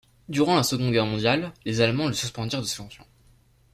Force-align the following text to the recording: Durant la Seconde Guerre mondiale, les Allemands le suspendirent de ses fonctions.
Durant 0.29 0.55
la 0.55 0.63
Seconde 0.63 0.93
Guerre 0.93 1.05
mondiale, 1.05 1.53
les 1.63 1.79
Allemands 1.79 2.07
le 2.07 2.13
suspendirent 2.13 2.61
de 2.61 2.65
ses 2.65 2.77
fonctions. 2.77 3.05